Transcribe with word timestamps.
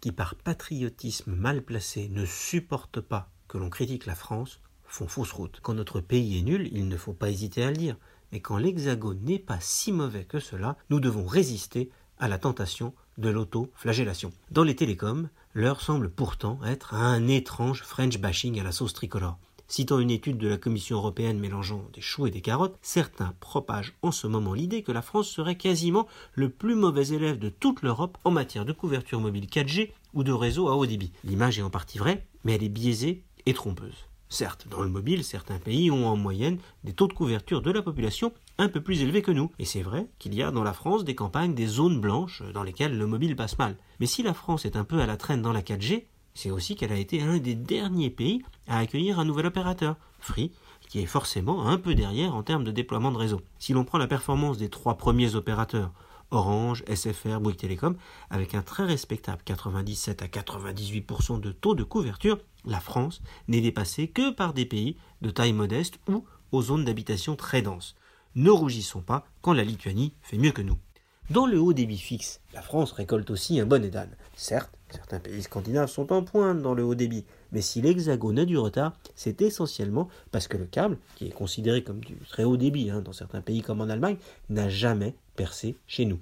qui 0.00 0.12
par 0.12 0.34
patriotisme 0.34 1.34
mal 1.34 1.62
placé 1.62 2.08
ne 2.08 2.24
supportent 2.24 3.00
pas 3.00 3.30
que 3.48 3.58
l'on 3.58 3.70
critique 3.70 4.06
la 4.06 4.14
France 4.14 4.60
font 4.84 5.08
fausse 5.08 5.32
route. 5.32 5.60
Quand 5.62 5.74
notre 5.74 6.00
pays 6.00 6.38
est 6.38 6.42
nul, 6.42 6.68
il 6.72 6.88
ne 6.88 6.96
faut 6.96 7.12
pas 7.12 7.30
hésiter 7.30 7.62
à 7.62 7.70
le 7.70 7.76
dire, 7.76 7.96
mais 8.32 8.40
quand 8.40 8.56
l'Hexagone 8.56 9.20
n'est 9.22 9.38
pas 9.38 9.58
si 9.60 9.92
mauvais 9.92 10.24
que 10.24 10.40
cela, 10.40 10.76
nous 10.88 11.00
devons 11.00 11.26
résister 11.26 11.90
à 12.18 12.28
la 12.28 12.38
tentation 12.38 12.94
de 13.18 13.28
l'auto-flagellation. 13.28 14.32
Dans 14.50 14.64
les 14.64 14.76
télécoms, 14.76 15.28
l'heure 15.54 15.80
semble 15.80 16.10
pourtant 16.10 16.60
être 16.64 16.94
un 16.94 17.28
étrange 17.28 17.82
French 17.82 18.18
bashing 18.18 18.58
à 18.60 18.62
la 18.62 18.72
sauce 18.72 18.94
tricolore. 18.94 19.38
Citant 19.70 20.00
une 20.00 20.10
étude 20.10 20.36
de 20.36 20.48
la 20.48 20.56
Commission 20.56 20.96
européenne 20.96 21.38
mélangeant 21.38 21.84
des 21.92 22.00
choux 22.00 22.26
et 22.26 22.32
des 22.32 22.40
carottes, 22.40 22.76
certains 22.82 23.34
propagent 23.38 23.94
en 24.02 24.10
ce 24.10 24.26
moment 24.26 24.52
l'idée 24.52 24.82
que 24.82 24.90
la 24.90 25.00
France 25.00 25.28
serait 25.28 25.54
quasiment 25.54 26.08
le 26.34 26.48
plus 26.48 26.74
mauvais 26.74 27.10
élève 27.10 27.38
de 27.38 27.50
toute 27.50 27.82
l'Europe 27.82 28.18
en 28.24 28.32
matière 28.32 28.64
de 28.64 28.72
couverture 28.72 29.20
mobile 29.20 29.46
4G 29.46 29.92
ou 30.12 30.24
de 30.24 30.32
réseau 30.32 30.66
à 30.66 30.74
haut 30.74 30.86
débit. 30.86 31.12
L'image 31.22 31.60
est 31.60 31.62
en 31.62 31.70
partie 31.70 31.98
vraie, 31.98 32.26
mais 32.42 32.56
elle 32.56 32.64
est 32.64 32.68
biaisée 32.68 33.22
et 33.46 33.54
trompeuse. 33.54 34.08
Certes, 34.28 34.66
dans 34.68 34.82
le 34.82 34.88
mobile, 34.88 35.22
certains 35.22 35.60
pays 35.60 35.92
ont 35.92 36.08
en 36.08 36.16
moyenne 36.16 36.58
des 36.82 36.92
taux 36.92 37.06
de 37.06 37.12
couverture 37.12 37.62
de 37.62 37.70
la 37.70 37.80
population 37.80 38.32
un 38.58 38.68
peu 38.68 38.80
plus 38.80 39.02
élevés 39.02 39.22
que 39.22 39.30
nous. 39.30 39.52
Et 39.60 39.64
c'est 39.64 39.82
vrai 39.82 40.08
qu'il 40.18 40.34
y 40.34 40.42
a 40.42 40.50
dans 40.50 40.64
la 40.64 40.72
France 40.72 41.04
des 41.04 41.14
campagnes, 41.14 41.54
des 41.54 41.68
zones 41.68 42.00
blanches 42.00 42.42
dans 42.54 42.64
lesquelles 42.64 42.98
le 42.98 43.06
mobile 43.06 43.36
passe 43.36 43.56
mal. 43.56 43.76
Mais 44.00 44.06
si 44.06 44.24
la 44.24 44.34
France 44.34 44.64
est 44.64 44.74
un 44.74 44.84
peu 44.84 45.00
à 45.00 45.06
la 45.06 45.16
traîne 45.16 45.42
dans 45.42 45.52
la 45.52 45.62
4G, 45.62 46.06
c'est 46.40 46.50
aussi 46.50 46.74
qu'elle 46.74 46.92
a 46.92 46.96
été 46.96 47.20
un 47.20 47.36
des 47.36 47.54
derniers 47.54 48.08
pays 48.08 48.42
à 48.66 48.78
accueillir 48.78 49.18
un 49.18 49.26
nouvel 49.26 49.44
opérateur, 49.44 49.96
Free, 50.20 50.52
qui 50.88 51.00
est 51.00 51.06
forcément 51.06 51.68
un 51.68 51.76
peu 51.76 51.94
derrière 51.94 52.34
en 52.34 52.42
termes 52.42 52.64
de 52.64 52.70
déploiement 52.70 53.12
de 53.12 53.18
réseau. 53.18 53.42
Si 53.58 53.74
l'on 53.74 53.84
prend 53.84 53.98
la 53.98 54.06
performance 54.06 54.56
des 54.56 54.70
trois 54.70 54.96
premiers 54.96 55.34
opérateurs, 55.34 55.92
Orange, 56.30 56.82
SFR, 56.86 57.40
Bouygues 57.40 57.58
Télécom, 57.58 57.94
avec 58.30 58.54
un 58.54 58.62
très 58.62 58.84
respectable 58.84 59.42
97 59.44 60.22
à 60.22 60.28
98% 60.28 61.40
de 61.40 61.52
taux 61.52 61.74
de 61.74 61.84
couverture, 61.84 62.38
la 62.64 62.80
France 62.80 63.20
n'est 63.46 63.60
dépassée 63.60 64.08
que 64.08 64.30
par 64.30 64.54
des 64.54 64.64
pays 64.64 64.96
de 65.20 65.28
taille 65.28 65.52
modeste 65.52 65.98
ou 66.08 66.24
aux 66.52 66.62
zones 66.62 66.86
d'habitation 66.86 67.36
très 67.36 67.60
denses. 67.60 67.96
Ne 68.34 68.50
rougissons 68.50 69.02
pas 69.02 69.26
quand 69.42 69.52
la 69.52 69.64
Lituanie 69.64 70.14
fait 70.22 70.38
mieux 70.38 70.52
que 70.52 70.62
nous. 70.62 70.78
Dans 71.28 71.46
le 71.46 71.60
haut 71.60 71.74
débit 71.74 71.98
fixe, 71.98 72.40
la 72.54 72.62
France 72.62 72.92
récolte 72.92 73.30
aussi 73.30 73.60
un 73.60 73.66
bon 73.66 73.88
d'âne. 73.90 74.16
Certes, 74.34 74.79
certains 74.92 75.20
pays 75.20 75.42
scandinaves 75.42 75.90
sont 75.90 76.12
en 76.12 76.22
pointe 76.22 76.62
dans 76.62 76.74
le 76.74 76.84
haut 76.84 76.94
débit, 76.94 77.24
mais 77.52 77.60
si 77.60 77.80
l'Hexagone 77.80 78.38
a 78.38 78.44
du 78.44 78.58
retard, 78.58 78.92
c'est 79.14 79.42
essentiellement 79.42 80.08
parce 80.30 80.48
que 80.48 80.56
le 80.56 80.66
câble, 80.66 80.98
qui 81.16 81.26
est 81.26 81.30
considéré 81.30 81.82
comme 81.82 82.00
du 82.00 82.16
très 82.28 82.44
haut 82.44 82.56
débit 82.56 82.90
hein, 82.90 83.00
dans 83.00 83.12
certains 83.12 83.40
pays 83.40 83.62
comme 83.62 83.80
en 83.80 83.88
Allemagne, 83.88 84.16
n'a 84.48 84.68
jamais 84.68 85.14
percé 85.36 85.76
chez 85.86 86.04
nous. 86.04 86.18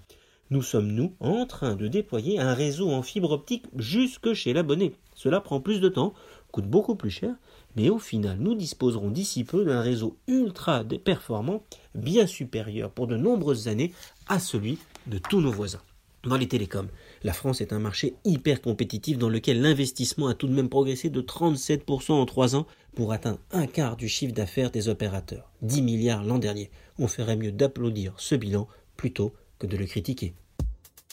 Nous 0.51 0.63
sommes, 0.63 0.89
nous, 0.89 1.13
en 1.21 1.45
train 1.45 1.75
de 1.75 1.89
déployer 1.89 2.41
un 2.41 2.55
réseau 2.55 2.91
en 2.91 3.03
fibre 3.03 3.33
optique 3.33 3.67
jusque 3.77 4.33
chez 4.33 4.55
l'abonné. 4.55 4.95
Cela 5.15 5.43
prend 5.43 5.61
plus 5.61 5.81
de 5.81 5.91
temps, 5.91 6.15
coûte 6.53 6.67
beaucoup 6.67 6.95
plus 6.95 7.11
cher, 7.11 7.35
mais 7.77 7.91
au 7.91 7.99
final, 7.99 8.39
nous 8.41 8.55
disposerons 8.55 9.11
d'ici 9.11 9.45
peu 9.45 9.65
d'un 9.65 9.83
réseau 9.83 10.17
ultra 10.27 10.85
performant, 11.05 11.63
bien 11.95 12.27
supérieur 12.27 12.91
pour 12.91 13.07
de 13.07 13.17
nombreuses 13.17 13.69
années 13.69 13.93
à 14.27 14.39
celui 14.39 14.79
de 15.07 15.19
tous 15.19 15.43
nos 15.43 15.53
voisins. 15.53 15.83
Dans 16.29 16.37
les 16.37 16.47
télécoms, 16.47 16.91
la 17.23 17.33
France 17.33 17.63
est 17.63 17.73
un 17.73 17.79
marché 17.79 18.15
hyper 18.27 18.61
compétitif 18.61 19.17
dans 19.17 19.31
lequel 19.31 19.63
l'investissement 19.63 20.29
a 20.29 20.35
tout 20.35 20.47
de 20.47 20.53
même 20.53 20.69
progressé 20.69 21.09
de 21.09 21.23
37% 21.23 22.13
en 22.13 22.27
3 22.27 22.55
ans 22.55 22.67
pour 22.95 23.13
atteindre 23.13 23.39
un 23.51 23.67
quart 23.67 23.97
du 23.97 24.09
chiffre 24.09 24.35
d'affaires 24.35 24.71
des 24.71 24.91
opérateurs. 24.91 25.51
10 25.63 25.81
milliards 25.81 26.25
l'an 26.25 26.39
dernier. 26.39 26.71
On 26.99 27.09
ferait 27.09 27.37
mieux 27.37 27.51
d'applaudir 27.51 28.13
ce 28.19 28.35
bilan 28.35 28.69
plutôt 28.99 29.33
que 29.59 29.67
de 29.67 29.79
le 29.79 29.87
critiquer. 29.87 30.35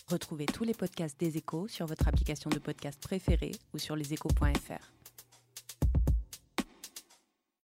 Retrouvez 0.10 0.48
tous 0.48 0.66
les 0.66 0.74
podcasts 0.74 1.18
des 1.18 1.38
échos 1.38 1.70
sur 1.70 1.86
votre 1.86 2.10
application 2.10 2.50
de 2.50 2.60
podcast 2.60 3.00
préférée 3.02 3.54
ou 3.74 3.78
sur 3.78 3.96
leséchos.fr. 3.96 5.05